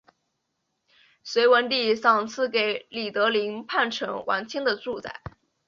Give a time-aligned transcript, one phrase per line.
[1.23, 5.21] 隋文帝赏赐给李德林叛臣王谦的住宅。